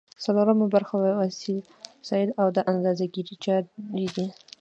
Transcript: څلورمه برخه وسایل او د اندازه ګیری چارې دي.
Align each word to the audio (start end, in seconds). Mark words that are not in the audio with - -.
څلورمه 0.23 0.65
برخه 0.75 0.95
وسایل 1.21 2.29
او 2.41 2.47
د 2.55 2.57
اندازه 2.71 3.05
ګیری 3.13 3.35
چارې 3.43 4.05
دي. 4.15 4.25